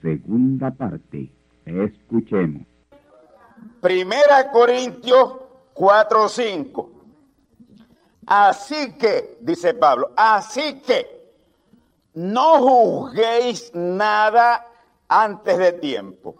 [0.00, 1.30] Segunda parte.
[1.64, 2.66] Escuchemos.
[3.80, 5.34] Primera Corintios
[5.74, 6.90] 4:5.
[8.26, 11.16] Así que, dice Pablo, así que
[12.14, 14.66] no juzguéis nada
[15.08, 16.34] antes de tiempo.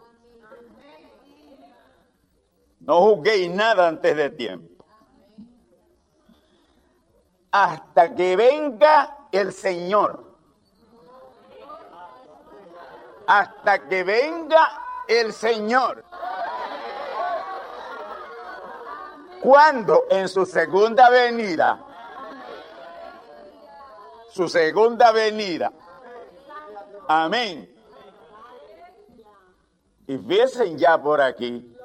[2.80, 4.84] No juzguéis nada antes de tiempo.
[7.52, 10.25] Hasta que venga el Señor.
[13.26, 16.04] Hasta que venga el Señor.
[19.42, 21.84] Cuando en su segunda venida,
[24.30, 25.72] su segunda venida,
[27.06, 27.72] amén.
[30.08, 31.76] Y fíjense ya por aquí,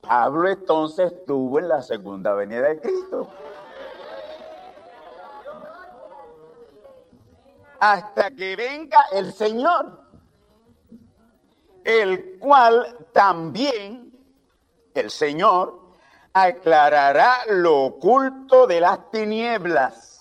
[0.00, 3.28] Pablo entonces estuvo en la segunda venida de Cristo.
[7.78, 10.00] Hasta que venga el Señor,
[11.84, 14.12] el cual también
[14.94, 15.80] el Señor
[16.32, 20.12] aclarará lo oculto de las tinieblas.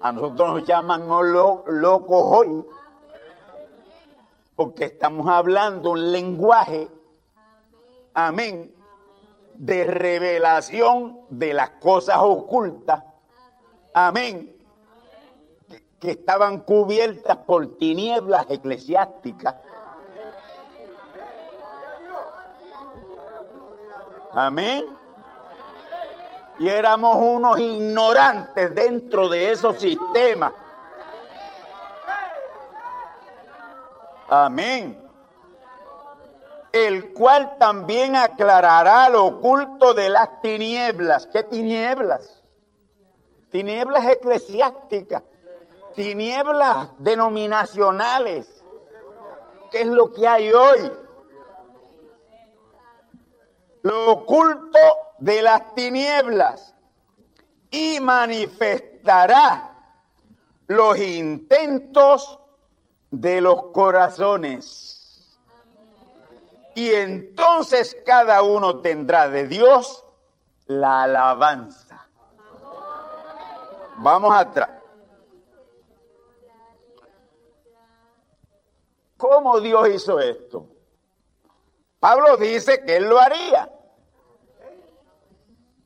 [0.00, 2.64] A nosotros nos llaman lo- locos hoy,
[4.56, 6.88] porque estamos hablando un lenguaje,
[8.14, 8.74] amén,
[9.54, 13.04] de revelación de las cosas ocultas,
[13.94, 14.56] amén,
[16.00, 19.54] que- estaban cubiertas por tinieblas eclesiásticas.
[24.32, 24.84] Amén.
[26.58, 30.52] Y éramos unos ignorantes dentro de esos sistemas.
[34.28, 34.98] Amén.
[36.72, 41.26] El cual también aclarará lo oculto de las tinieblas.
[41.26, 42.41] ¿Qué tinieblas?
[43.52, 45.22] Tinieblas eclesiásticas.
[45.94, 48.64] Tinieblas denominacionales.
[49.70, 50.90] ¿Qué es lo que hay hoy?
[53.82, 54.78] lo oculto
[55.18, 56.74] de las tinieblas
[57.70, 59.76] y manifestará
[60.68, 62.38] los intentos
[63.10, 65.38] de los corazones.
[66.74, 70.04] Y entonces cada uno tendrá de Dios
[70.66, 71.81] la alabanza.
[73.96, 74.70] Vamos atrás.
[79.16, 80.66] ¿Cómo Dios hizo esto?
[82.00, 83.70] Pablo dice que él lo haría.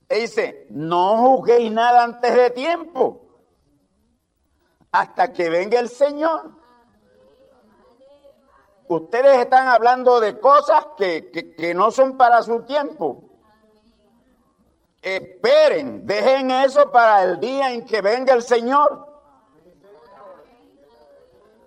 [0.08, 3.26] Él dice, no juzguéis nada antes de tiempo,
[4.93, 6.53] hasta que venga el Señor.
[8.88, 13.25] Ustedes están hablando de cosas que, que- que no son para su tiempo.
[15.06, 19.06] Esperen, dejen eso para el día en que venga el Señor.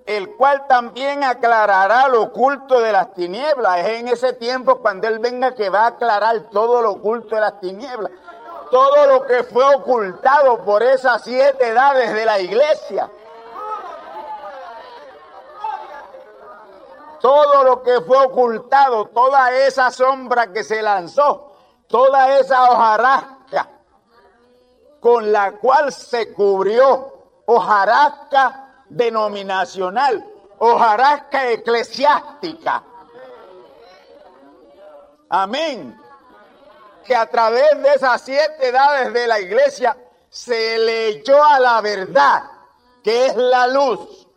[0.06, 3.78] el cual también aclarará lo oculto de las tinieblas.
[3.82, 7.42] Es en ese tiempo cuando Él venga que va a aclarar todo lo oculto de
[7.42, 8.12] las tinieblas.
[8.72, 13.12] Todo lo que fue ocultado por esas siete edades de la iglesia.
[17.22, 21.49] Todo lo que fue ocultado, toda esa sombra que se lanzó,
[21.90, 23.68] toda esa hojarasca
[25.00, 30.24] con la cual se cubrió, hojarasca denominacional,
[30.60, 32.84] hojarasca eclesiástica.
[35.30, 36.00] Amén.
[37.06, 39.98] Que a través de esas siete edades de la iglesia
[40.30, 42.44] se le echó a la verdad,
[43.04, 44.28] que es la luz.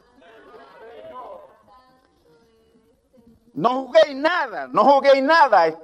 [3.55, 5.77] No juguéis nada, no juguéis nada.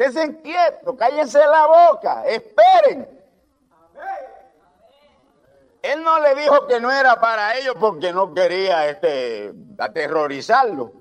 [0.00, 3.06] Estén quietos, cállense la boca, esperen.
[5.82, 10.92] Él no le dijo que no era para ellos porque no quería este, aterrorizarlo.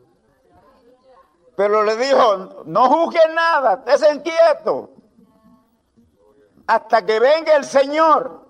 [1.55, 4.89] Pero le dijo, no juzguen nada, estén quietos.
[6.67, 8.47] Hasta que venga el Señor.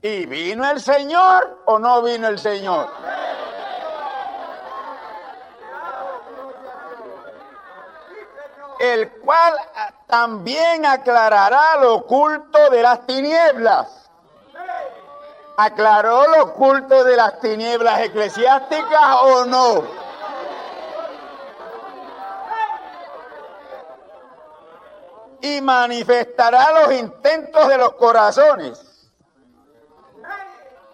[0.00, 2.88] ¿Y vino el Señor o no vino el Señor?
[8.92, 9.54] El cual
[10.06, 14.10] también aclarará lo oculto de las tinieblas.
[15.56, 19.84] ¿Aclaró lo oculto de las tinieblas eclesiásticas o no?
[25.40, 29.10] Y manifestará los intentos de los corazones.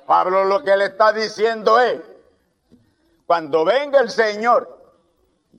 [0.06, 2.00] Pablo lo que le está diciendo es,
[3.26, 4.79] cuando venga el Señor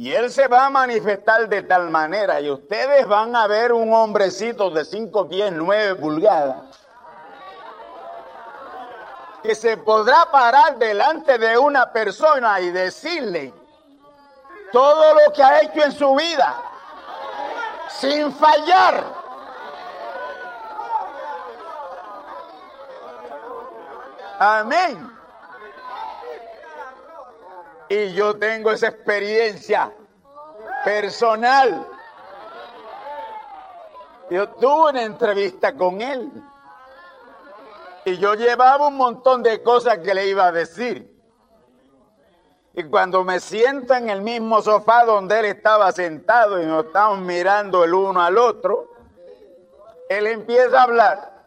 [0.02, 3.94] y él se va a manifestar de tal manera y ustedes van a ver un
[3.94, 6.58] hombrecito de cinco pies, nueve pulgadas,
[9.44, 13.54] que se podrá parar delante de una persona y decirle
[14.72, 16.56] todo lo que ha hecho en su vida,
[17.90, 19.04] sin fallar.
[24.40, 25.21] Amén.
[27.92, 29.92] Y yo tengo esa experiencia
[30.86, 31.86] personal.
[34.30, 36.32] Yo tuve una entrevista con él.
[38.06, 41.14] Y yo llevaba un montón de cosas que le iba a decir.
[42.76, 47.20] Y cuando me siento en el mismo sofá donde él estaba sentado y nos estamos
[47.20, 48.88] mirando el uno al otro,
[50.08, 51.46] él empieza a hablar.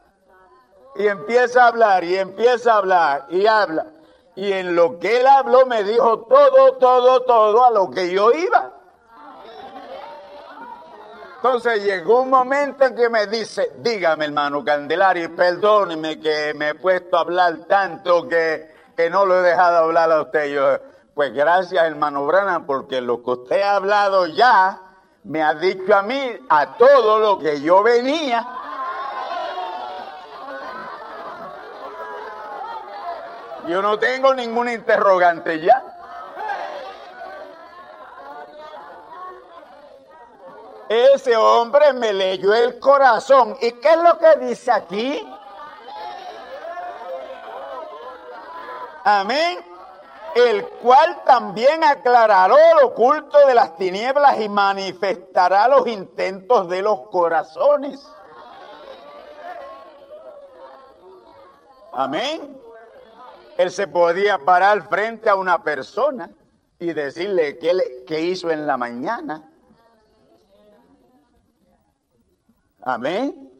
[0.96, 3.93] Y empieza a hablar y empieza a hablar y habla.
[4.36, 8.32] Y en lo que él habló me dijo todo, todo, todo a lo que yo
[8.32, 8.72] iba.
[11.36, 16.74] Entonces llegó un momento en que me dice, dígame hermano Candelario, perdóneme que me he
[16.74, 20.46] puesto a hablar tanto que, que no lo he dejado hablar a usted.
[20.46, 20.78] Yo,
[21.14, 24.80] pues gracias hermano Brana, porque lo que usted ha hablado ya
[25.24, 28.63] me ha dicho a mí a todo lo que yo venía
[33.66, 35.82] Yo no tengo ningún interrogante ya.
[40.88, 43.56] Ese hombre me leyó el corazón.
[43.60, 45.26] ¿Y qué es lo que dice aquí?
[49.04, 49.64] Amén.
[50.34, 57.08] El cual también aclarará lo oculto de las tinieblas y manifestará los intentos de los
[57.08, 58.06] corazones.
[61.92, 62.63] Amén.
[63.56, 66.30] Él se podía parar frente a una persona
[66.78, 69.50] y decirle qué, hizo en la mañana.
[72.82, 73.50] Amén.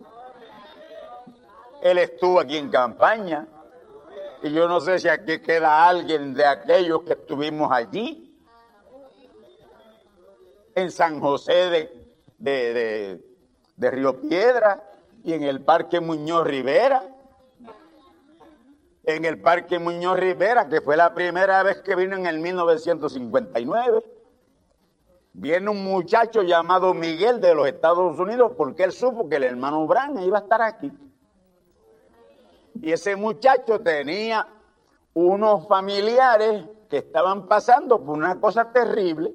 [1.83, 3.47] Él estuvo aquí en campaña.
[4.43, 8.21] Y yo no sé si aquí queda alguien de aquellos que estuvimos allí.
[10.75, 13.25] En San José de, de,
[13.77, 14.83] de Río Piedra
[15.23, 17.14] y en el Parque Muñoz Rivera
[19.07, 24.03] en el Parque Muñoz Rivera, que fue la primera vez que vino en el 1959.
[25.35, 29.87] Viene un muchacho llamado Miguel de los Estados Unidos porque él supo que el hermano
[29.87, 30.93] Bran iba a estar aquí.
[32.81, 34.47] Y ese muchacho tenía
[35.13, 39.33] unos familiares que estaban pasando por una cosa terrible,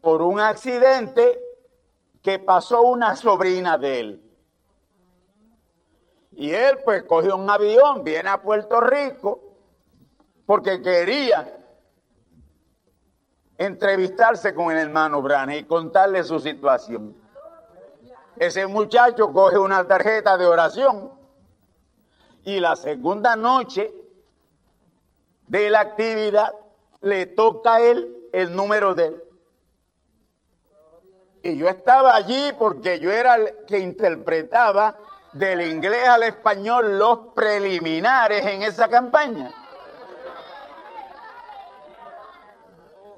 [0.00, 1.40] por un accidente
[2.22, 4.25] que pasó una sobrina de él.
[6.36, 9.40] Y él pues cogió un avión, viene a Puerto Rico,
[10.44, 11.50] porque quería
[13.56, 17.16] entrevistarse con el hermano Brana y contarle su situación.
[18.36, 21.10] Ese muchacho coge una tarjeta de oración
[22.44, 23.94] Y la segunda noche
[25.46, 26.52] de la actividad
[27.00, 29.22] le toca a él el número de él.
[31.42, 34.98] Y yo estaba allí porque yo era el que interpretaba
[35.32, 39.52] del inglés al español los preliminares en esa campaña.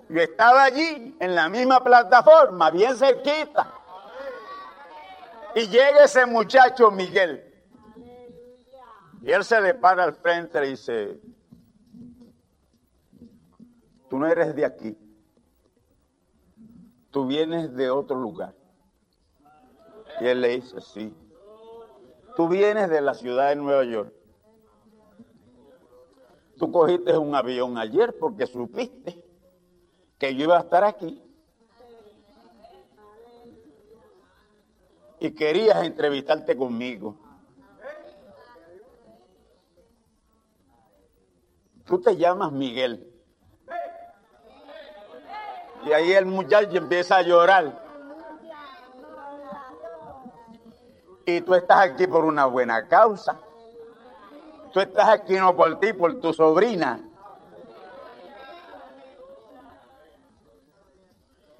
[0.08, 3.74] Yo estaba allí, en la misma plataforma, bien cerquita.
[5.54, 7.44] Y llega ese muchacho Miguel.
[9.22, 11.20] Y él se le para al frente y dice,
[14.08, 14.96] tú no eres de aquí,
[17.10, 18.54] tú vienes de otro lugar.
[20.20, 21.14] Y él le dice, sí,
[22.38, 24.12] tú vienes de la ciudad de Nueva York.
[26.56, 29.20] Tú cogiste un avión ayer porque supiste
[30.18, 31.20] que yo iba a estar aquí.
[35.18, 37.16] Y querías entrevistarte conmigo.
[41.86, 43.12] Tú te llamas Miguel.
[45.84, 47.87] Y ahí el muchacho empieza a llorar.
[51.28, 53.38] Y tú estás aquí por una buena causa.
[54.72, 57.06] Tú estás aquí no por ti, por tu sobrina.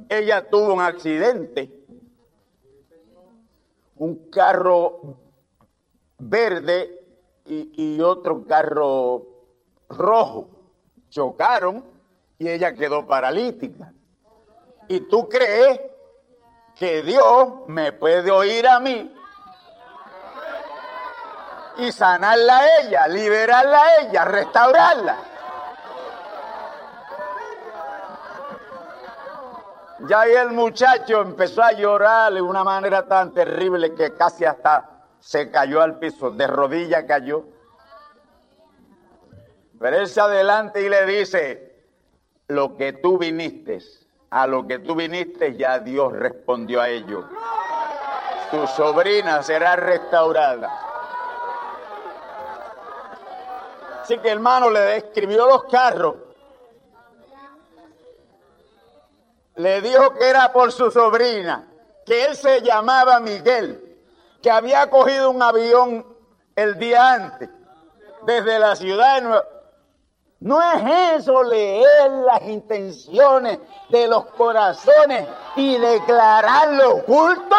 [0.09, 1.71] Ella tuvo un accidente.
[3.97, 5.19] Un carro
[6.17, 7.05] verde
[7.45, 9.27] y, otro carro
[9.91, 10.49] rojo
[11.11, 11.85] chocaron
[12.39, 13.93] y ella quedó paralítica.
[14.89, 15.79] ¿Y tú crees
[16.75, 19.13] que Dios me puede oír a mí
[21.79, 25.17] y sanarla a ella, liberarla a ella, restaurarla?
[30.01, 34.89] Ya ahí el muchacho empezó a llorar de una manera tan terrible que casi hasta
[35.19, 37.45] se cayó al piso, de rodilla cayó.
[39.79, 41.85] Pero él se adelante y le dice,
[42.49, 43.81] lo que tú viniste
[44.31, 47.25] a lo que tú viniste, ya Dios respondió a ello.
[48.51, 50.71] Tu sobrina será restaurada.
[54.09, 56.17] Así que hermano le describió los carros.
[59.57, 61.69] Le dijo que era por su sobrina,
[62.07, 63.99] que él se llamaba Miguel,
[64.41, 66.07] que había cogido un avión
[66.57, 67.51] el día antes
[68.23, 69.45] desde la ciudad de Nueva
[70.41, 77.57] no es eso leer las intenciones de los corazones y declarar lo oculto.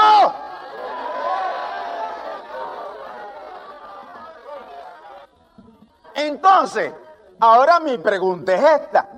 [6.28, 6.94] Entonces,
[7.40, 9.10] ahora mi pregunta es esta.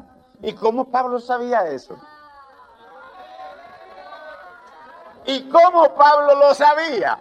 [0.41, 1.95] ¿Y cómo Pablo sabía eso?
[5.25, 7.19] ¿Y cómo Pablo lo sabía?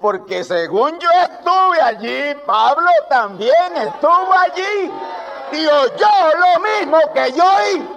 [0.00, 4.92] porque según yo estuve allí, Pablo también estuvo allí
[5.52, 7.95] y oyó lo mismo que yo oí.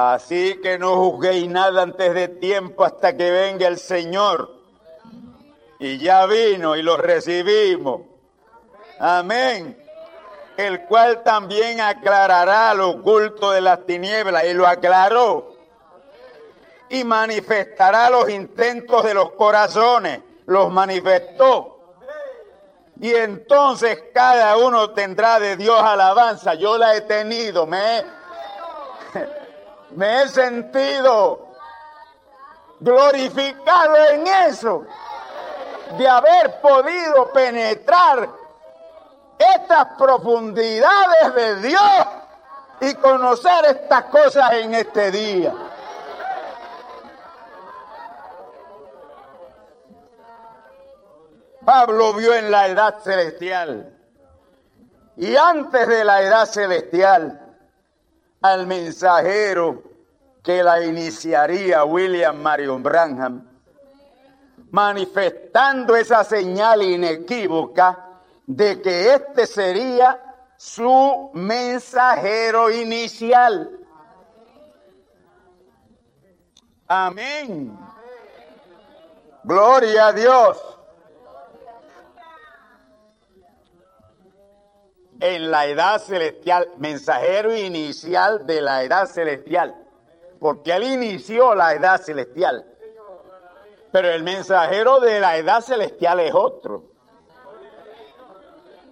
[0.00, 4.50] Así que no juzguéis nada antes de tiempo hasta que venga el Señor
[5.78, 8.00] y ya vino y lo recibimos.
[8.98, 9.76] Amén.
[10.56, 15.54] El cual también aclarará lo oculto de las tinieblas y lo aclaró.
[16.88, 20.20] Y manifestará los intentos de los corazones.
[20.46, 21.78] Los manifestó.
[23.00, 26.54] Y entonces cada uno tendrá de Dios alabanza.
[26.54, 28.02] Yo la he tenido, me
[29.96, 31.48] me he sentido
[32.80, 34.84] glorificado en eso
[35.98, 38.28] de haber podido penetrar
[39.38, 42.06] estas profundidades de Dios
[42.80, 45.54] y conocer estas cosas en este día.
[51.64, 53.96] Pablo vio en la edad celestial
[55.16, 57.49] y antes de la edad celestial
[58.40, 59.82] al mensajero
[60.42, 63.50] que la iniciaría William Marion Branham
[64.70, 68.06] manifestando esa señal inequívoca
[68.46, 70.20] de que este sería
[70.56, 73.78] su mensajero inicial.
[76.86, 77.78] Amén.
[79.44, 80.69] Gloria a Dios.
[85.20, 89.74] En la edad celestial, mensajero inicial de la edad celestial,
[90.38, 92.64] porque él inició la edad celestial.
[93.92, 96.84] Pero el mensajero de la edad celestial es otro.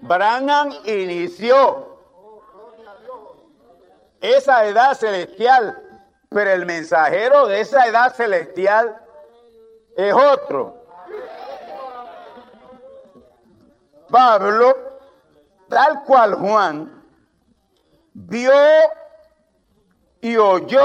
[0.01, 1.99] Branham inició
[4.21, 5.83] esa edad celestial,
[6.29, 9.01] pero el mensajero de esa edad celestial
[9.97, 10.77] es otro.
[14.11, 14.88] Pablo,
[15.69, 17.05] tal cual Juan,
[18.15, 18.53] vio
[20.21, 20.83] y oyó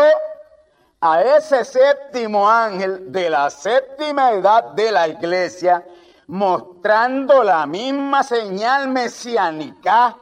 [1.02, 5.86] a ese séptimo ángel de la séptima edad de la iglesia,
[6.28, 10.18] mostrando la misma señal mesiánica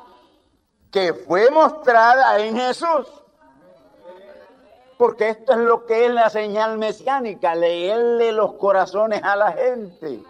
[0.92, 3.08] que fue mostrada en Jesús.
[4.98, 10.24] Porque esto es lo que es la señal mesiánica, leerle los corazones a la gente.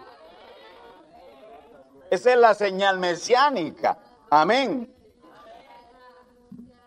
[2.10, 3.98] Esa es la señal mesiánica.
[4.34, 4.90] Amén.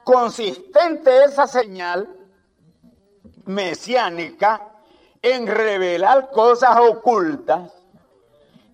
[0.04, 2.10] Consistente esa señal
[3.46, 4.72] mesiánica
[5.22, 7.72] en revelar cosas ocultas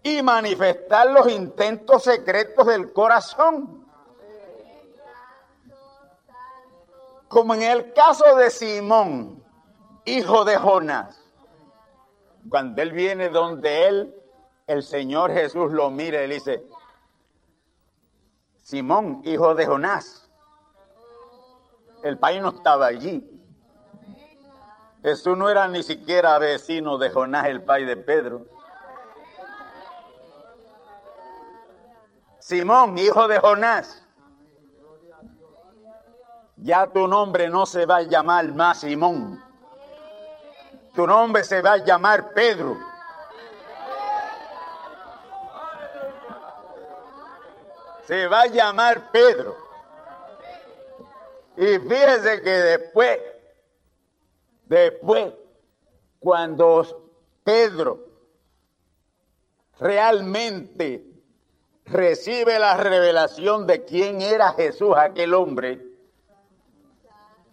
[0.02, 3.86] y manifestar los intentos secretos del corazón.
[7.28, 9.44] Como en el caso de Simón,
[10.06, 11.22] hijo de Jonás.
[12.50, 14.16] Cuando él viene donde él,
[14.66, 16.66] el Señor Jesús lo mira y le dice,
[18.72, 20.32] Simón, hijo de Jonás.
[22.04, 23.30] El país no estaba allí.
[25.02, 28.46] Jesús no era ni siquiera vecino de Jonás, el pai de Pedro.
[32.40, 34.08] Simón, hijo de Jonás,
[36.56, 39.44] ya tu nombre no se va a llamar más Simón.
[40.96, 42.78] Tu nombre se va a llamar Pedro.
[48.12, 49.56] Se va a llamar Pedro.
[51.56, 53.20] Y fíjese que después,
[54.66, 55.34] después,
[56.20, 57.16] cuando
[57.46, 58.06] Pedro
[59.80, 61.06] realmente
[61.86, 65.82] recibe la revelación de quién era Jesús, aquel hombre,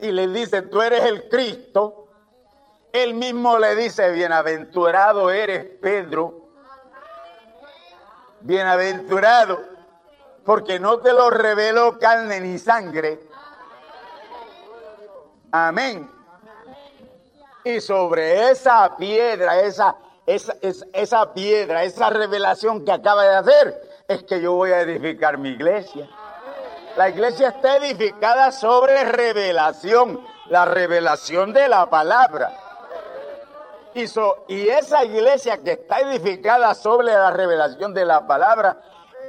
[0.00, 2.08] y le dice, tú eres el Cristo,
[2.92, 6.48] él mismo le dice, bienaventurado eres Pedro,
[8.40, 9.77] bienaventurado,
[10.48, 13.20] porque no te lo reveló carne ni sangre.
[15.52, 16.10] Amén.
[17.64, 20.54] Y sobre esa piedra, esa, esa,
[20.94, 25.50] esa, piedra, esa revelación que acaba de hacer, es que yo voy a edificar mi
[25.50, 26.08] iglesia.
[26.96, 32.56] La iglesia está edificada sobre revelación, la revelación de la palabra.
[33.92, 34.04] Y,
[34.48, 38.78] y esa iglesia que está edificada sobre la revelación de la palabra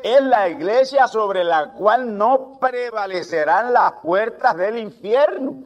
[0.04, 5.64] es la iglesia sobre la cual no prevalecerán las puertas del infierno.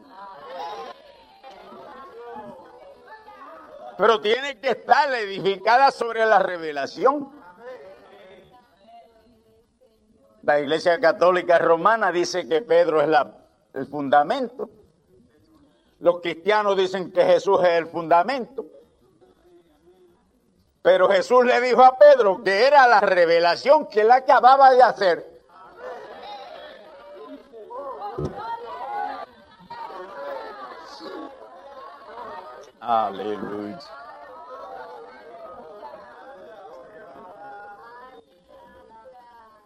[3.98, 7.30] Pero tiene que estar edificada sobre la revelación.
[10.42, 13.34] La Iglesia Católica Romana dice que Pedro es la,
[13.74, 14.70] el fundamento.
[16.00, 18.66] Los cristianos dicen que Jesús es el fundamento.
[20.84, 25.42] Pero Jesús le dijo a Pedro que era la revelación que él acababa de hacer.
[32.82, 33.80] Aleluya.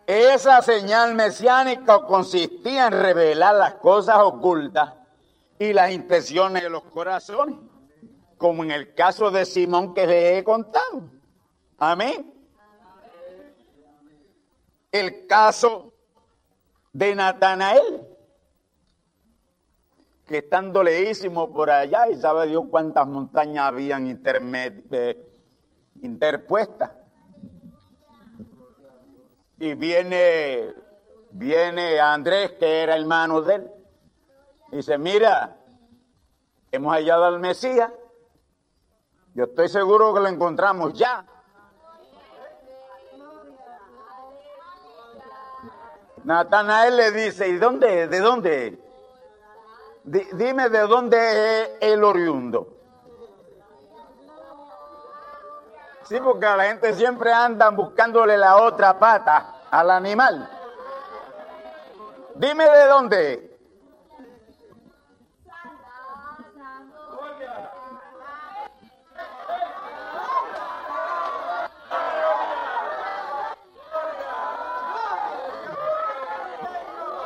[0.06, 4.94] Esa señal mesiánica consistía en revelar las cosas ocultas
[5.58, 7.58] y las intenciones de los corazones,
[8.38, 11.10] como en el caso de Simón que les he contado.
[11.78, 12.34] Amén.
[14.92, 15.94] El caso
[16.94, 18.08] de Natanael,
[20.26, 25.26] que estando leísimo por allá y sabe Dios cuántas montañas habían eh,
[26.02, 26.92] interpuestas
[29.60, 30.74] y viene,
[31.32, 33.72] viene Andrés, que era hermano de él,
[34.72, 35.58] y dice, mira,
[36.72, 37.92] hemos hallado al Mesías,
[39.38, 41.24] yo estoy seguro que lo encontramos ya.
[46.24, 48.08] Natanael le dice, ¿y dónde?
[48.08, 48.84] ¿De dónde?
[50.04, 52.68] dime de dónde es el oriundo.
[56.06, 60.50] Sí, porque la gente siempre anda buscándole la otra pata al animal.
[62.34, 63.47] Dime de dónde.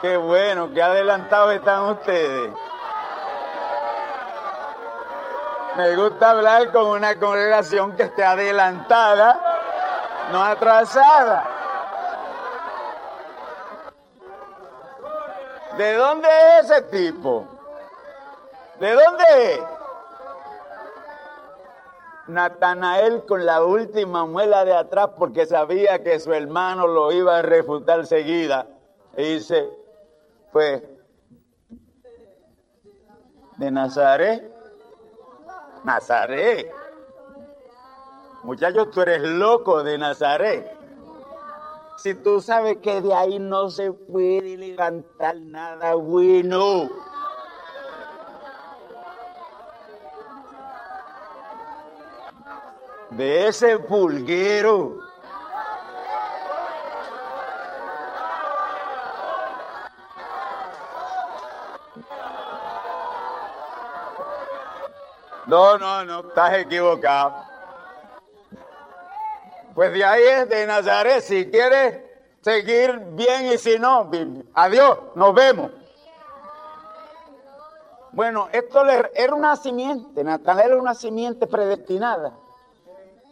[0.01, 2.51] Qué bueno, qué adelantados están ustedes.
[5.77, 9.39] Me gusta hablar con una congregación que esté adelantada,
[10.31, 11.47] no atrasada.
[15.77, 16.27] ¿De dónde
[16.59, 17.45] es ese tipo?
[18.79, 19.61] ¿De dónde es?
[22.25, 27.41] Natanael con la última muela de atrás porque sabía que su hermano lo iba a
[27.43, 28.65] refutar seguida.
[29.15, 29.80] Dice,
[30.51, 30.83] pues,
[33.57, 34.51] de Nazaret.
[35.83, 36.71] Nazaret.
[38.43, 40.77] Muchachos, tú eres loco de Nazaret.
[41.97, 46.89] Si tú sabes que de ahí no se puede levantar nada bueno.
[53.11, 55.10] De ese pulguero.
[65.51, 67.43] No, no, no, estás equivocado.
[69.75, 72.05] Pues de ahí es de Nazaret, si quieres
[72.39, 74.09] seguir bien y si no,
[74.53, 75.71] adiós, nos vemos.
[78.13, 82.31] Bueno, esto era una simiente, Natanael era una simiente predestinada.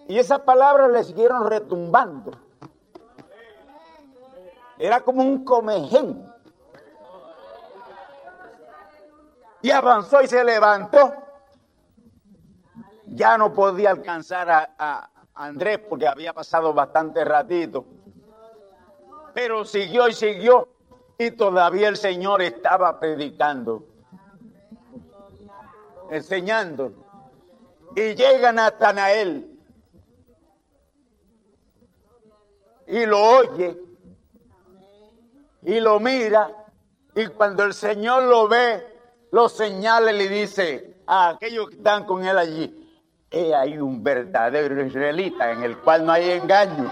[0.09, 2.31] Y esas palabras le siguieron retumbando.
[4.77, 6.29] Era como un comején.
[9.61, 11.28] Y avanzó y se levantó
[13.09, 17.85] ya no podía alcanzar a, Andrés porque había pasado bastante ratito.
[19.33, 20.67] Pero siguió y siguió
[21.17, 23.85] y todavía el Señor estaba predicando,
[26.09, 26.91] enseñando.
[27.95, 29.57] Y llega Natanael
[32.87, 33.77] y lo oye
[35.61, 36.51] y lo mira
[37.15, 38.85] y cuando el Señor lo ve,
[39.31, 42.88] lo señala y le dice a aquellos que están con él allí,
[43.31, 46.91] He ahí un verdadero israelita en el cual no hay engaño.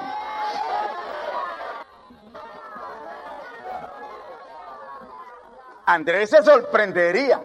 [5.86, 7.42] Andrés se sorprendería,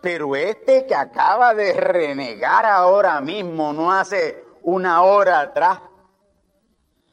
[0.00, 5.80] pero este que acaba de renegar ahora mismo, no hace una hora atrás,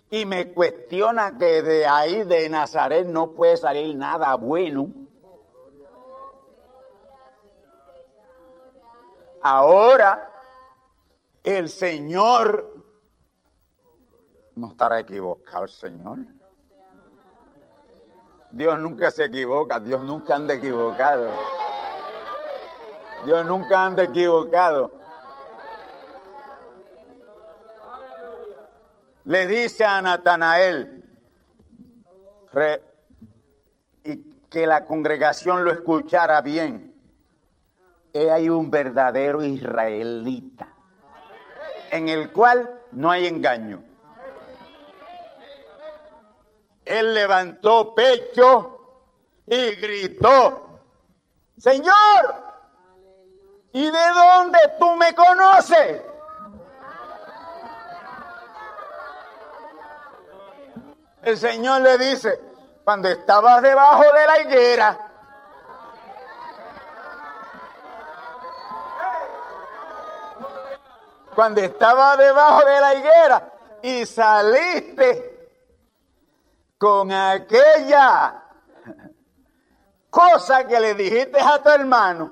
[0.10, 4.88] y me cuestiona que de ahí de Nazaret no puede salir nada bueno.
[9.42, 10.33] Ahora
[11.44, 12.74] el Señor
[14.56, 16.20] no estará equivocado, el Señor.
[18.52, 21.30] Dios nunca se equivoca, Dios nunca anda equivocado.
[23.26, 24.92] Dios nunca anda equivocado.
[29.26, 31.04] Le dice a Natanael
[34.04, 34.18] y
[34.50, 36.94] que la congregación lo escuchara bien.
[38.14, 40.73] He hay un verdadero israelita
[41.94, 43.84] en el cual no hay engaño.
[46.84, 49.06] Él levantó pecho
[49.46, 50.80] y gritó,
[51.56, 51.94] Señor,
[53.74, 56.02] ¿y de dónde tú me conoces?
[61.22, 62.40] El Señor le dice,
[62.84, 65.13] cuando estabas debajo de la higuera,
[71.34, 75.50] cuando estaba debajo de la higuera y saliste
[76.78, 78.44] con aquella
[80.10, 82.32] cosa que le dijiste a tu hermano,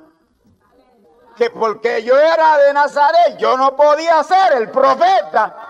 [1.36, 5.68] que porque yo era de Nazaret, yo no podía ser el profeta.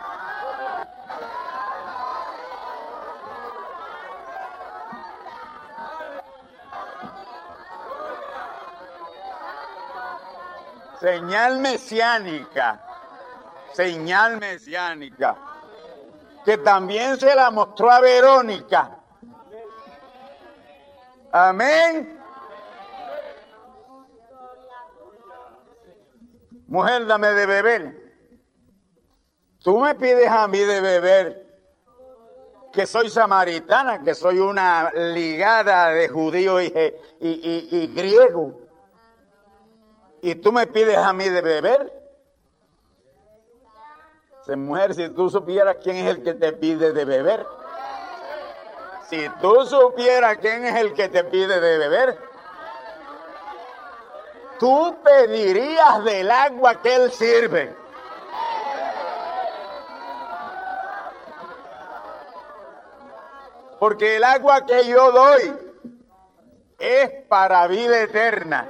[10.99, 12.90] Señal mesiánica
[13.73, 15.35] señal mesiánica,
[16.45, 18.97] que también se la mostró a Verónica.
[21.31, 22.19] Amén.
[26.67, 28.01] Mujer, dame de beber.
[29.59, 31.47] Tú me pides a mí de beber
[32.71, 36.71] que soy samaritana, que soy una ligada de judío y,
[37.19, 38.61] y griego.
[40.21, 42.00] Y tú me pides a mí de beber.
[44.55, 47.45] Mujer, si tú supieras quién es el que te pide de beber.
[49.09, 52.17] Si tú supieras quién es el que te pide de beber,
[54.59, 57.75] tú pedirías del agua que él sirve.
[63.79, 65.53] Porque el agua que yo doy
[66.77, 68.69] es para vida eterna.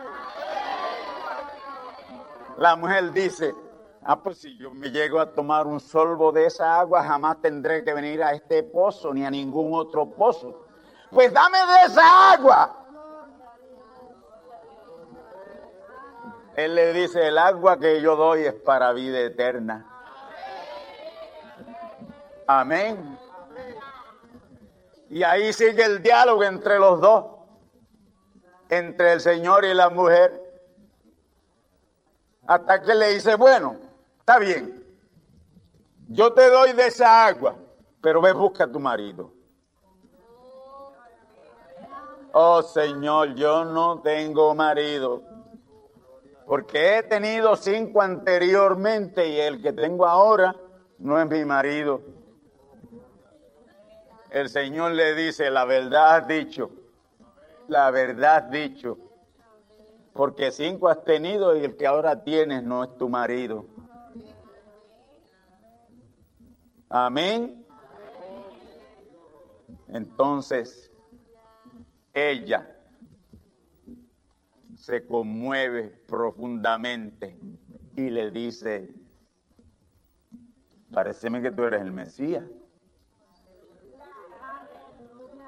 [2.58, 3.54] La mujer dice,
[4.04, 7.84] Ah, pues si yo me llego a tomar un solvo de esa agua, jamás tendré
[7.84, 10.66] que venir a este pozo ni a ningún otro pozo.
[11.12, 12.78] Pues dame de esa agua.
[16.56, 19.86] Él le dice, el agua que yo doy es para vida eterna.
[22.48, 23.18] Amén.
[25.10, 27.26] Y ahí sigue el diálogo entre los dos,
[28.70, 30.42] entre el Señor y la mujer,
[32.48, 33.91] hasta que le dice, bueno,
[34.32, 34.82] está bien,
[36.08, 37.54] yo te doy de esa agua,
[38.02, 39.34] pero ve busca a tu marido.
[42.32, 45.22] Oh Señor, yo no tengo marido,
[46.46, 50.56] porque he tenido cinco anteriormente y el que tengo ahora
[50.98, 52.02] no es mi marido.
[54.30, 56.72] El Señor le dice, la verdad has dicho,
[57.68, 58.98] la verdad has dicho,
[60.14, 63.66] porque cinco has tenido y el que ahora tienes no es tu marido.
[66.94, 67.66] Amén.
[69.88, 70.92] Entonces,
[72.14, 72.70] ella
[74.76, 77.40] se conmueve profundamente
[77.96, 78.94] y le dice,
[80.92, 82.44] pareceme que tú eres el Mesías.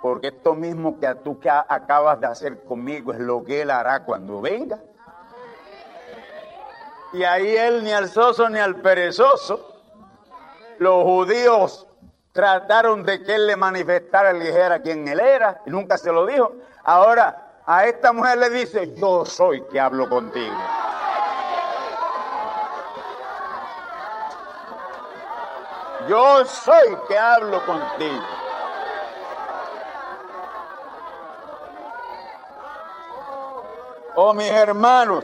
[0.02, 4.06] Porque esto mismo que tú que acabas de hacer conmigo es lo que él hará
[4.06, 4.82] cuando venga.
[7.12, 9.73] Y ahí él ni al soso ni al perezoso
[10.80, 11.88] los judíos
[12.32, 16.26] trataron de que él le manifestara, le dijera quién él era, y nunca se lo
[16.26, 16.54] dijo.
[16.84, 20.56] Ahora, a esta mujer le dice, yo soy que hablo contigo.
[26.10, 28.24] Yo soy que hablo contigo.
[34.16, 35.24] Oh, mis hermanos,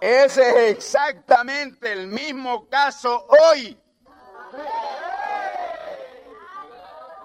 [0.00, 3.78] ese es exactamente el mismo caso hoy.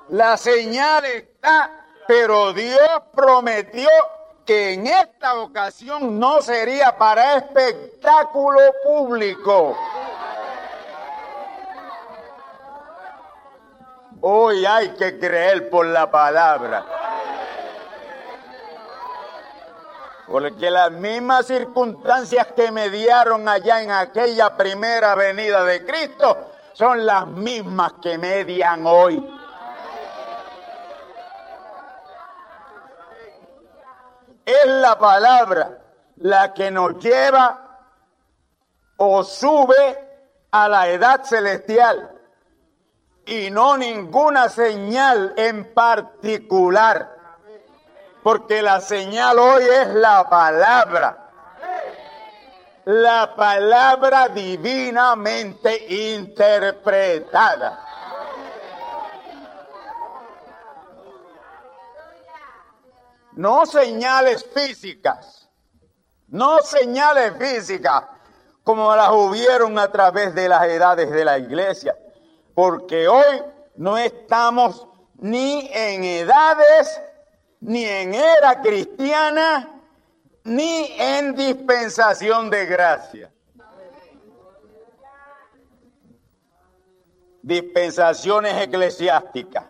[0.10, 3.90] La señal está, pero Dios prometió
[4.46, 9.76] que en esta ocasión no sería para espectáculo público.
[14.22, 16.86] Hoy hay que creer por la palabra.
[20.28, 27.26] Porque las mismas circunstancias que mediaron allá en aquella primera venida de Cristo son las
[27.26, 29.26] mismas que median hoy.
[34.46, 35.80] Es la palabra
[36.18, 37.80] la que nos lleva
[38.98, 42.12] o sube a la edad celestial
[43.26, 47.18] y no ninguna señal en particular,
[48.22, 51.25] porque la señal hoy es la palabra
[52.86, 57.82] la palabra divinamente interpretada.
[63.34, 65.50] No señales físicas,
[66.28, 68.04] no señales físicas
[68.64, 71.98] como las hubieron a través de las edades de la iglesia,
[72.54, 73.44] porque hoy
[73.76, 77.02] no estamos ni en edades,
[77.60, 79.75] ni en era cristiana,
[80.46, 83.32] ni en dispensación de gracia.
[87.42, 89.66] Dispensaciones eclesiásticas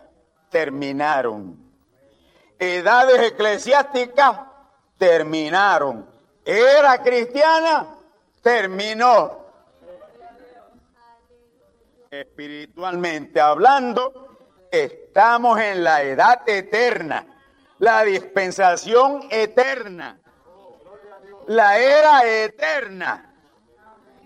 [0.50, 1.58] terminaron.
[2.58, 4.40] Edades eclesiásticas
[4.98, 6.08] terminaron.
[6.44, 7.96] Era cristiana
[8.42, 9.46] terminó.
[12.10, 14.38] Espiritualmente hablando,
[14.70, 17.26] estamos en la edad eterna,
[17.78, 20.20] la dispensación eterna
[21.46, 23.34] la era eterna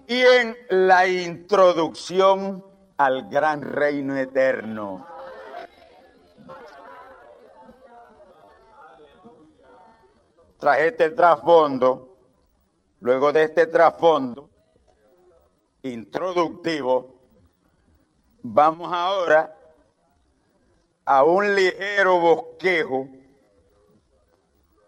[0.07, 2.65] y en la introducción
[2.97, 5.07] al gran reino eterno.
[10.59, 12.17] Tras este trasfondo,
[13.01, 14.51] luego de este trasfondo
[15.83, 17.15] introductivo,
[18.43, 19.57] vamos ahora
[21.05, 23.09] a un ligero bosquejo.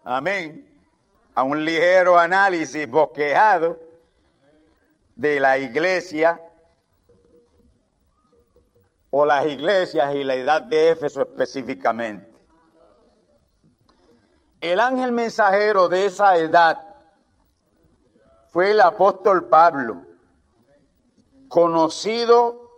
[0.04, 0.71] Amén
[1.34, 3.78] a un ligero análisis bosquejado
[5.16, 6.40] de la iglesia
[9.10, 12.32] o las iglesias y la edad de Éfeso específicamente.
[14.60, 16.80] El ángel mensajero de esa edad
[18.48, 20.02] fue el apóstol Pablo,
[21.48, 22.70] conocido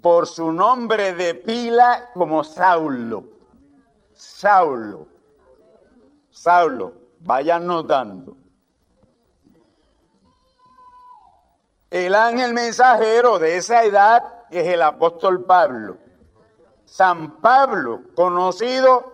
[0.00, 3.24] por su nombre de pila como Saulo.
[4.14, 5.06] Saulo.
[6.30, 7.07] Saulo.
[7.20, 8.36] Vayan notando.
[11.90, 15.96] El ángel mensajero de esa edad es el apóstol Pablo.
[16.84, 19.12] San Pablo, conocido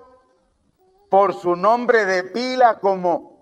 [1.08, 3.34] por su nombre de pila como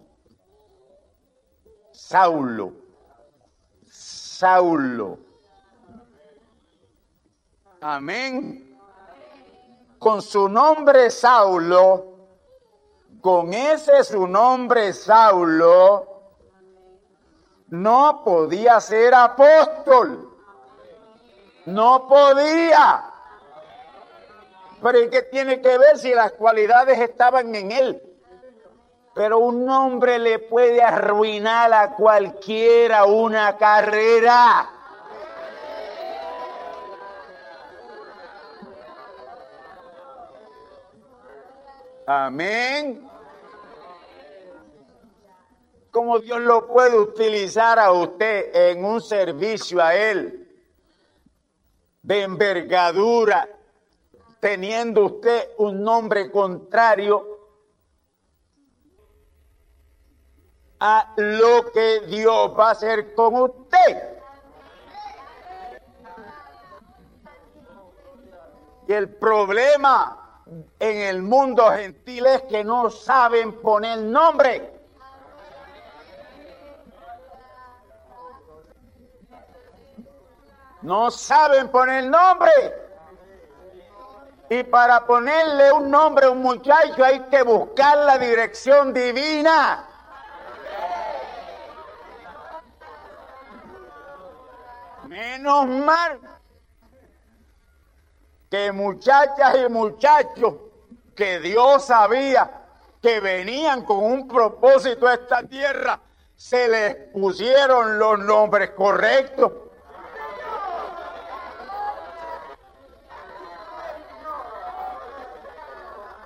[1.93, 2.73] Saulo.
[3.87, 5.19] Saulo.
[7.81, 8.79] Amén.
[9.99, 12.12] Con su nombre Saulo,
[13.23, 16.09] con ese su nombre Saulo,
[17.69, 20.29] no podía ser apóstol.
[21.65, 23.05] No podía.
[24.83, 28.03] Pero ¿y qué tiene que ver si las cualidades estaban en él?
[29.15, 34.69] Pero un hombre le puede arruinar a cualquiera una carrera.
[42.07, 43.09] Amén.
[45.91, 50.49] ¿Cómo Dios lo puede utilizar a usted en un servicio a Él
[52.03, 53.49] de envergadura,
[54.41, 57.33] teniendo usted un nombre contrario
[60.81, 64.19] a lo que Dios va a hacer con usted.
[68.89, 74.71] Y el problema en el mundo gentil es que no saben poner nombre.
[80.83, 82.51] No saben poner nombre.
[84.51, 89.89] Y para ponerle un nombre a un muchacho hay que buscar la dirección divina.
[95.07, 96.21] Menos mal
[98.53, 100.57] que muchachas y muchachos
[101.17, 102.51] que Dios sabía
[103.01, 105.99] que venían con un propósito a esta tierra,
[106.37, 109.53] se les pusieron los nombres correctos.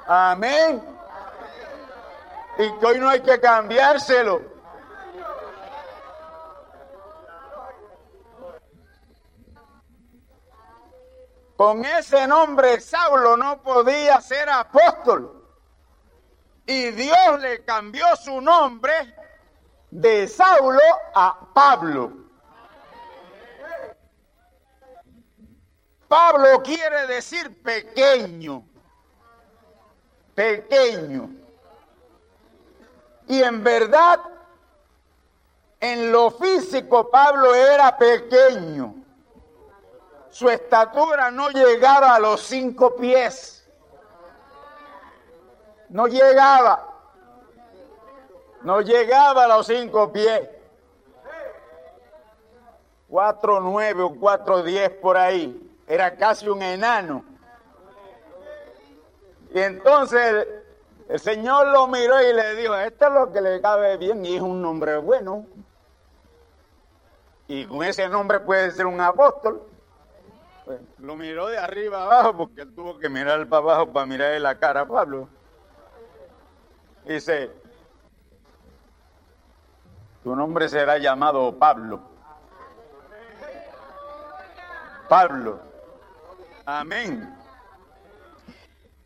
[0.08, 0.82] Amén.
[2.58, 4.55] Y que hoy no hay que cambiárselo.
[11.56, 15.42] Con ese nombre Saulo no podía ser apóstol.
[16.66, 18.92] Y Dios le cambió su nombre
[19.90, 20.80] de Saulo
[21.14, 22.12] a Pablo.
[26.08, 28.62] Pablo quiere decir pequeño,
[30.34, 31.30] pequeño.
[33.28, 34.20] Y en verdad,
[35.80, 39.05] en lo físico Pablo era pequeño
[40.36, 43.66] su estatura no llegaba a los cinco pies.
[45.88, 46.92] No llegaba.
[48.60, 50.46] No llegaba a los cinco pies.
[53.08, 55.74] Cuatro nueve o cuatro diez por ahí.
[55.86, 57.24] Era casi un enano.
[59.54, 60.46] Y entonces
[61.08, 64.36] el, Señor lo miró y le dijo, esto es lo que le cabe bien y
[64.36, 65.46] es un nombre bueno.
[67.48, 69.75] Y con ese nombre puede ser un apóstol.
[70.98, 74.58] Lo miró de arriba abajo porque él tuvo que mirar para abajo para mirar la
[74.58, 75.28] cara a Pablo.
[77.04, 77.52] Dice,
[80.24, 82.00] tu nombre será llamado Pablo.
[85.08, 85.60] Pablo.
[86.64, 87.32] Amén.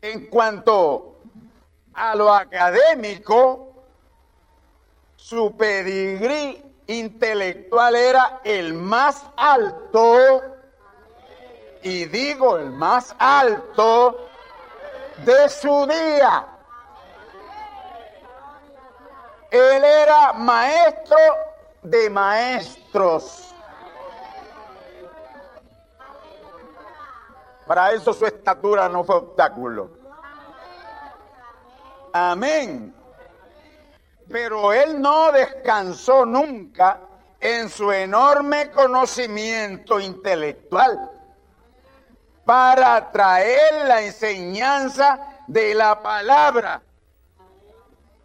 [0.01, 1.19] En cuanto
[1.93, 3.85] a lo académico,
[5.15, 10.41] su pedigrí intelectual era el más alto
[11.83, 14.27] y digo el más alto
[15.25, 16.47] de su día.
[19.49, 21.17] Él era maestro
[21.81, 23.53] de maestros.
[27.65, 29.91] Para eso su estatura no fue obstáculo.
[32.13, 32.93] Amén.
[34.29, 36.99] Pero él no descansó nunca
[37.39, 41.10] en su enorme conocimiento intelectual
[42.51, 46.81] para traer la enseñanza de la palabra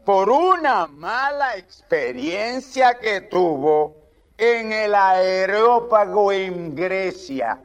[0.05, 3.95] por una mala experiencia que tuvo
[4.37, 7.61] en el aerópago en Grecia.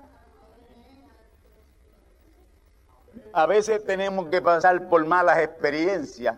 [3.33, 6.37] A veces tenemos que pasar por malas experiencias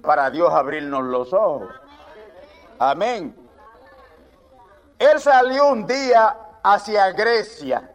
[0.00, 1.74] para Dios abrirnos los ojos.
[2.78, 3.34] Amén.
[5.00, 7.90] Él salió un día hacia Grecia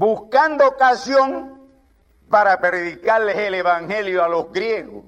[0.00, 1.60] buscando ocasión
[2.30, 5.04] para predicarles el evangelio a los griegos.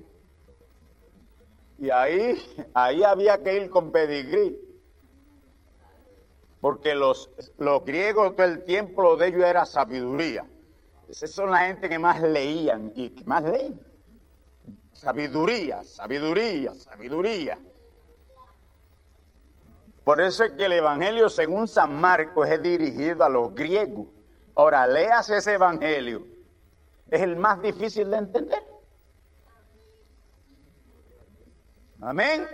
[1.78, 2.36] Y ahí,
[2.74, 4.59] ahí había que ir con pedigrí.
[6.61, 10.45] Porque los, los griegos todo el tiempo de ellos era sabiduría.
[11.09, 13.80] Esas son la gente que más leían y que más leen.
[14.93, 17.59] Sabiduría, sabiduría, sabiduría.
[20.05, 24.07] Por eso es que el Evangelio según San Marcos es dirigido a los griegos.
[24.55, 26.26] Ahora, leas ese Evangelio.
[27.11, 28.62] Es el más difícil de entender.
[32.00, 32.48] Amén.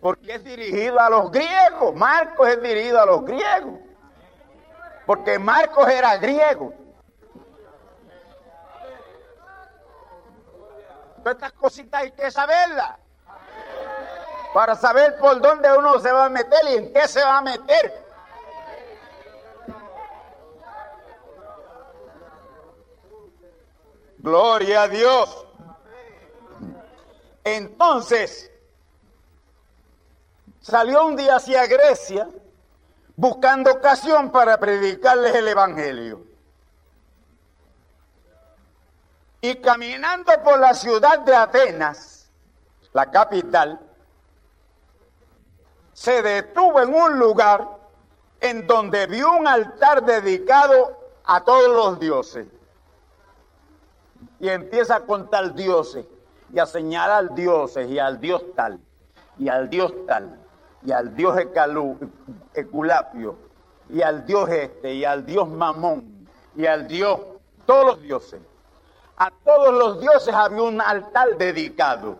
[0.00, 1.94] Porque es dirigido a los griegos.
[1.94, 3.80] Marcos es dirigido a los griegos.
[5.06, 6.72] Porque Marcos era griego.
[11.18, 12.96] Todas estas cositas hay que saberlas.
[14.54, 17.42] Para saber por dónde uno se va a meter y en qué se va a
[17.42, 18.09] meter.
[24.22, 25.46] Gloria a Dios.
[27.42, 28.50] Entonces,
[30.60, 32.28] salió un día hacia Grecia
[33.16, 36.22] buscando ocasión para predicarles el Evangelio.
[39.40, 42.30] Y caminando por la ciudad de Atenas,
[42.92, 43.80] la capital,
[45.94, 47.68] se detuvo en un lugar
[48.40, 52.46] en donde vio un altar dedicado a todos los dioses.
[54.40, 56.06] Y empieza a contar dioses
[56.52, 58.80] y a señalar dioses y al dios tal
[59.38, 60.36] y al dios tal
[60.82, 61.36] y al dios
[62.54, 63.36] Eculapio
[63.88, 66.20] y al dios este y al dios Mamón
[66.56, 67.20] y al dios,
[67.66, 68.40] todos los dioses.
[69.16, 72.18] A todos los dioses había un altar dedicado.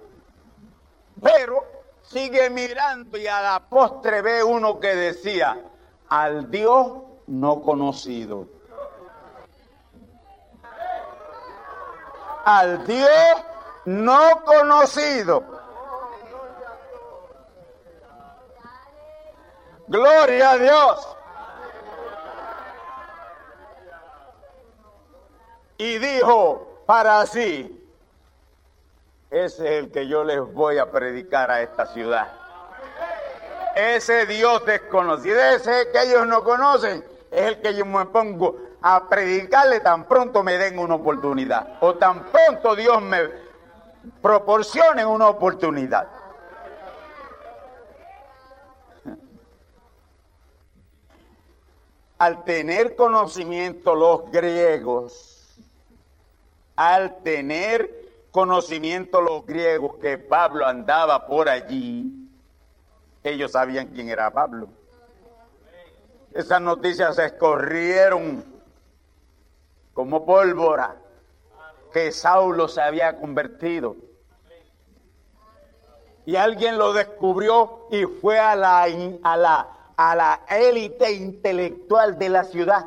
[1.20, 1.64] Pero
[2.02, 5.58] sigue mirando y a la postre ve uno que decía,
[6.08, 8.46] al Dios no conocido.
[12.58, 13.10] Al Dios
[13.84, 15.44] no conocido.
[19.86, 21.16] Gloria a Dios.
[25.78, 27.76] Y dijo, para sí.
[29.30, 32.32] Ese es el que yo les voy a predicar a esta ciudad.
[33.76, 39.08] Ese Dios desconocido, ese que ellos no conocen, es el que yo me pongo a
[39.08, 41.78] predicarle tan pronto me den una oportunidad.
[41.80, 43.28] O tan pronto Dios me
[44.20, 46.08] proporcione una oportunidad.
[52.18, 55.56] Al tener conocimiento los griegos,
[56.76, 58.00] al tener
[58.30, 62.28] conocimiento los griegos que Pablo andaba por allí,
[63.22, 64.68] ellos sabían quién era Pablo.
[66.32, 68.44] Esas noticias se escorrieron
[69.92, 70.96] como pólvora
[71.92, 73.96] que Saulo se había convertido.
[76.24, 82.28] Y alguien lo descubrió y fue a la, a la, a la élite intelectual de
[82.28, 82.86] la ciudad.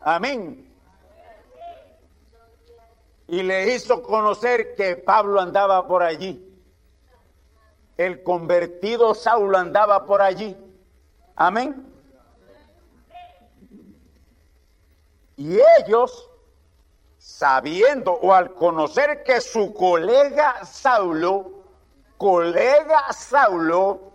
[0.00, 0.68] Amén
[3.28, 6.44] y le hizo conocer que Pablo andaba por allí.
[7.96, 10.56] El convertido Saulo andaba por allí.
[11.40, 11.86] Amén.
[15.36, 16.28] Y ellos,
[17.16, 21.62] sabiendo o al conocer que su colega Saulo,
[22.16, 24.14] colega Saulo,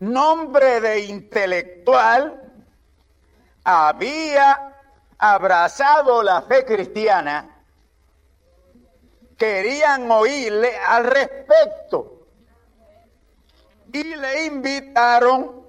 [0.00, 2.52] nombre de intelectual,
[3.62, 4.80] había
[5.16, 7.62] abrazado la fe cristiana,
[9.38, 12.21] querían oírle al respecto
[13.92, 15.62] y le invitaron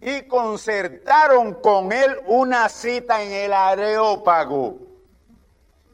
[0.00, 4.78] y concertaron con él una cita en el Areópago,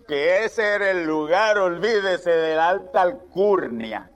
[0.06, 4.10] que ese era el lugar, olvídese, de la alta alcurnia.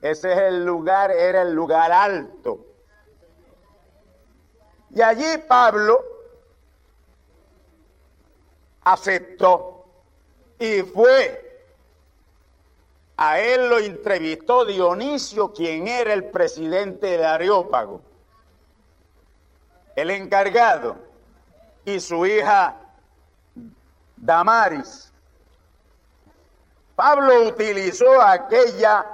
[0.00, 2.66] Ese es el lugar, era el lugar alto.
[4.90, 5.98] Y allí Pablo
[8.82, 9.86] aceptó
[10.58, 11.43] y fue.
[13.16, 18.00] A él lo entrevistó Dionisio, quien era el presidente de Areópago,
[19.94, 20.96] el encargado,
[21.84, 22.76] y su hija
[24.16, 25.12] Damaris.
[26.96, 29.06] Pablo utilizó aquella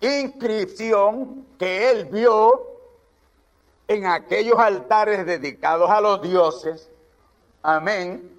[0.00, 2.62] inscripción que él vio
[3.88, 6.90] en aquellos altares dedicados a los dioses,
[7.62, 8.35] amén,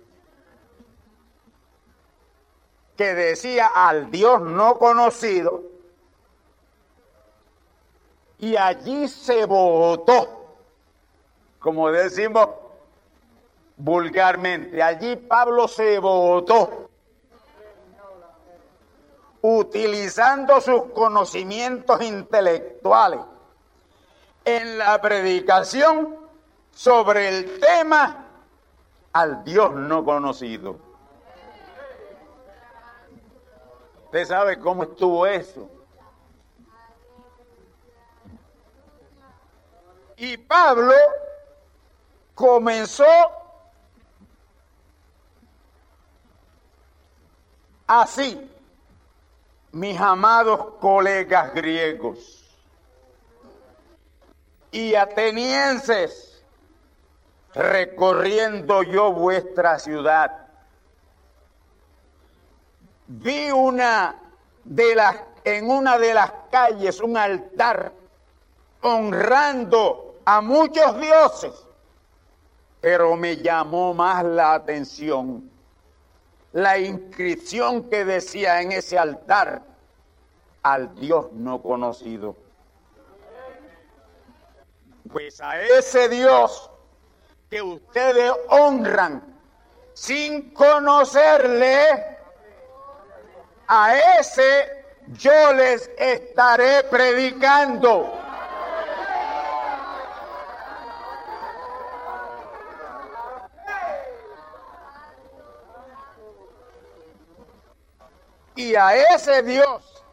[2.98, 5.62] que decía al Dios no conocido,
[8.40, 10.58] y allí se votó,
[11.60, 12.50] como decimos
[13.78, 16.90] vulgarmente, allí Pablo se votó,
[19.42, 23.20] utilizando sus conocimientos intelectuales
[24.44, 26.16] en la predicación
[26.72, 28.26] sobre el tema
[29.14, 30.87] al Dios no conocido.
[34.18, 35.70] Usted sabe cómo estuvo eso.
[40.16, 40.96] Y Pablo
[42.34, 43.06] comenzó
[47.86, 48.50] así,
[49.72, 52.44] mis amados colegas griegos
[54.72, 56.44] y atenienses,
[57.54, 60.47] recorriendo yo vuestra ciudad,
[63.08, 64.16] vi una
[64.64, 67.94] de las en una de las calles un altar
[68.82, 71.54] honrando a muchos dioses,
[72.82, 75.50] pero me llamó más la atención
[76.52, 79.62] la inscripción que decía en ese altar
[80.64, 82.36] al Dios no conocido.
[85.12, 86.70] Pues a ese Dios
[87.50, 89.24] que ustedes honran
[89.94, 92.17] sin conocerle,
[93.68, 98.14] a ese yo les estaré predicando.
[108.56, 110.04] Y a ese Dios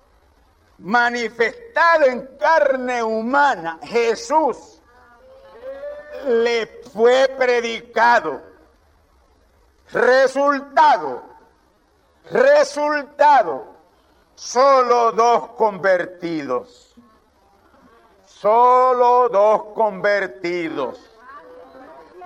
[0.79, 4.83] manifestado en carne humana, Jesús,
[6.27, 8.43] le fue predicado.
[9.93, 11.34] Resultado,
[12.31, 13.67] resultado,
[14.35, 16.95] solo dos convertidos,
[18.25, 20.99] solo dos convertidos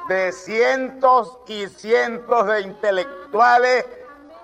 [0.09, 3.85] de cientos y cientos de intelectuales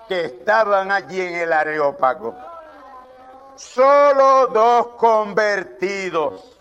[0.07, 2.35] que estaban allí en el Areópago.
[3.55, 6.59] Solo dos convertidos.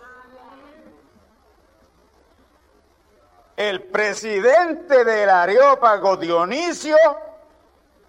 [3.56, 6.96] El presidente del Areópago, Dionisio,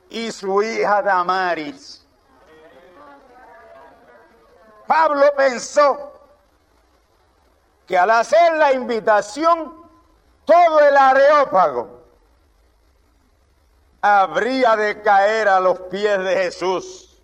[0.10, 2.06] y su hija Damaris.
[4.88, 6.14] Pablo pensó
[7.88, 9.86] que al hacer la invitación,
[10.46, 12.04] todo el Areópago
[14.02, 17.20] habría de caer a los pies de Jesús,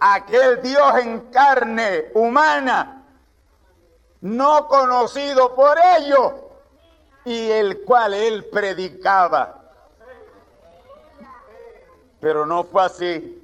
[0.00, 3.04] aquel Dios en carne humana,
[4.20, 6.32] no conocido por ellos,
[7.24, 9.57] y el cual él predicaba.
[12.20, 13.42] Pero no fue así,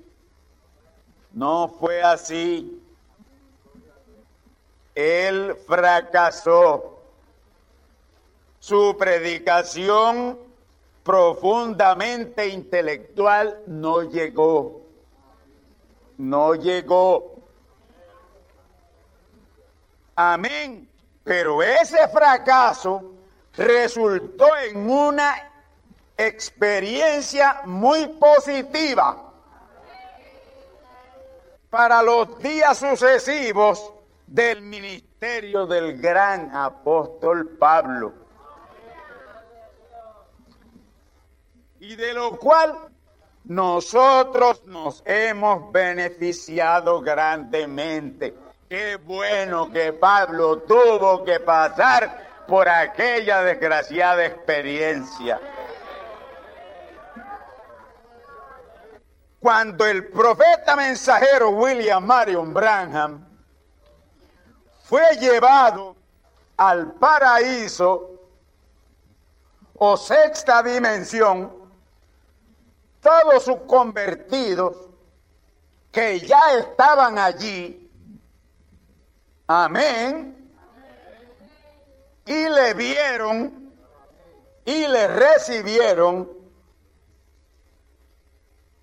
[1.33, 2.81] no fue así.
[4.95, 6.91] Él fracasó.
[8.61, 10.39] Su predicación
[11.03, 14.81] profundamente intelectual no llegó.
[16.17, 17.35] No llegó.
[20.17, 20.89] Amén.
[21.25, 23.13] Pero ese fracaso
[23.57, 25.54] resultó en una
[26.17, 29.33] experiencia muy positiva
[31.71, 33.93] para los días sucesivos
[34.27, 38.25] del ministerio del gran apóstol Pablo.
[41.85, 42.75] y de lo cual
[43.45, 48.35] nosotros nos hemos beneficiado grandemente.
[48.71, 55.39] Qué bueno que Pablo tuvo que pasar por aquella desgraciada experiencia.
[59.45, 63.29] Cuando el profeta mensajero William Marion Branham
[64.85, 65.95] fue llevado
[66.57, 68.23] al paraíso
[69.75, 71.53] o sexta dimensión,
[73.03, 74.79] todos sus convertidos
[75.93, 77.93] que ya estaban allí,
[79.47, 80.55] amén,
[82.25, 83.75] y le vieron
[84.65, 86.31] y le recibieron,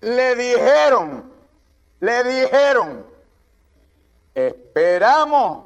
[0.02, 1.32] le dijeron,
[2.00, 3.06] le dijeron,
[4.34, 5.64] esperamos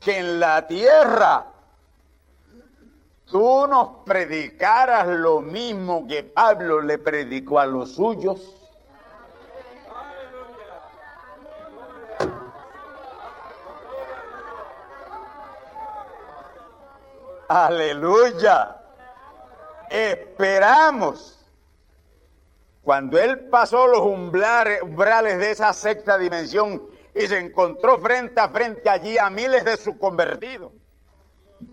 [0.00, 1.44] que en la tierra
[3.26, 8.54] tú nos predicaras lo mismo que Pablo le predicó a los suyos.
[17.48, 18.76] Aleluya.
[19.90, 21.37] Esperamos.
[22.88, 28.88] Cuando él pasó los umbrales de esa sexta dimensión y se encontró frente a frente
[28.88, 30.72] allí a miles de sus convertidos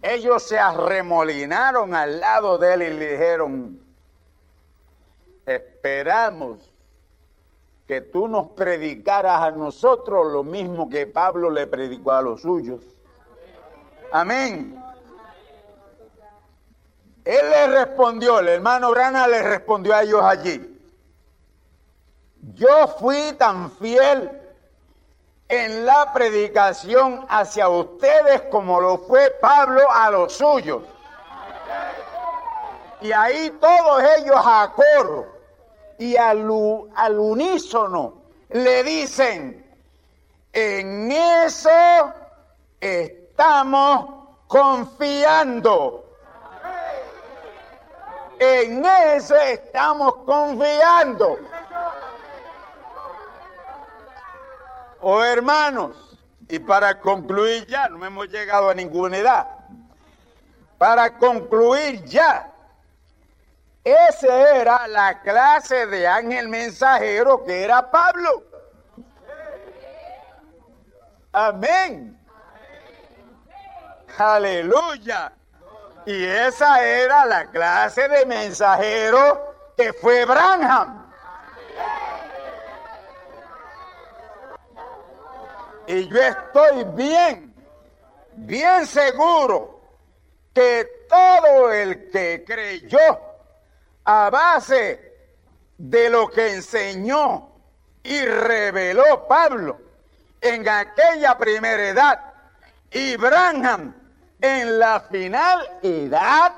[0.01, 3.79] ellos se arremolinaron al lado de él y le dijeron,
[5.45, 6.69] esperamos
[7.87, 12.81] que tú nos predicaras a nosotros lo mismo que Pablo le predicó a los suyos.
[14.11, 14.77] Amén.
[17.23, 20.74] Él le respondió, el hermano Brana le respondió a ellos allí.
[22.53, 24.41] Yo fui tan fiel
[25.47, 30.83] en la predicación hacia ustedes como lo fue Pablo a los suyos.
[33.01, 35.27] Y ahí todos ellos a coro
[35.97, 36.47] y al,
[36.95, 39.65] al unísono le dicen,
[40.53, 42.13] en eso
[42.79, 44.05] estamos
[44.47, 46.03] confiando.
[48.39, 51.37] En eso estamos confiando.
[55.07, 56.17] Oh hermanos,
[56.49, 59.47] y para concluir ya, no hemos llegado a ninguna edad.
[60.79, 62.51] Para concluir ya,
[63.83, 68.45] esa era la clase de ángel mensajero que era Pablo.
[71.33, 72.19] Amén.
[74.17, 75.33] Aleluya.
[76.07, 81.05] Y esa era la clase de mensajero que fue Branham.
[85.87, 87.53] Y yo estoy bien,
[88.35, 89.81] bien seguro
[90.53, 93.19] que todo el que creyó
[94.05, 95.13] a base
[95.77, 97.49] de lo que enseñó
[98.03, 99.79] y reveló Pablo
[100.41, 102.33] en aquella primera edad
[102.91, 103.93] y Branham
[104.39, 106.53] en la final edad,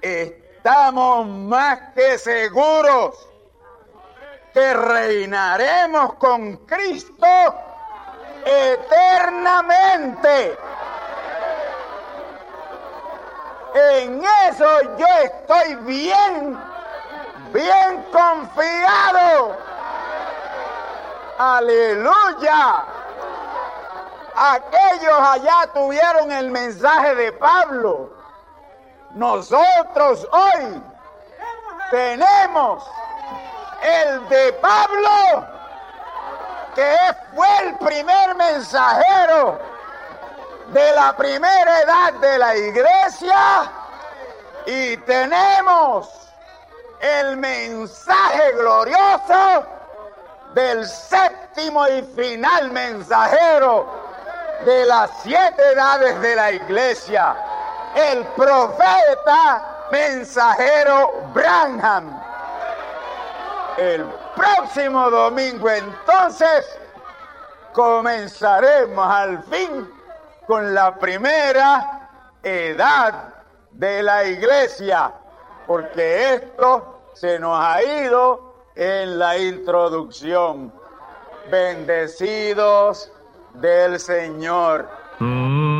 [0.00, 3.29] estamos más que seguros
[4.52, 7.26] que reinaremos con Cristo
[8.44, 10.58] eternamente.
[13.74, 16.58] En eso yo estoy bien,
[17.52, 19.56] bien confiado.
[21.38, 22.84] Aleluya.
[24.34, 28.10] Aquellos allá tuvieron el mensaje de Pablo.
[29.14, 30.82] Nosotros hoy
[31.90, 32.84] tenemos
[33.82, 35.46] el de Pablo,
[36.74, 36.96] que
[37.34, 39.58] fue el primer mensajero
[40.68, 43.72] de la primera edad de la iglesia,
[44.66, 46.08] y tenemos
[47.00, 49.66] el mensaje glorioso
[50.54, 53.86] del séptimo y final mensajero
[54.64, 57.34] de las siete edades de la iglesia,
[57.94, 62.29] el profeta mensajero Branham.
[63.80, 64.04] El
[64.36, 66.78] próximo domingo entonces
[67.72, 69.90] comenzaremos al fin
[70.46, 72.10] con la primera
[72.42, 73.36] edad
[73.70, 75.10] de la iglesia,
[75.66, 80.70] porque esto se nos ha ido en la introducción.
[81.50, 83.10] Bendecidos
[83.54, 84.90] del Señor.
[85.20, 85.79] Y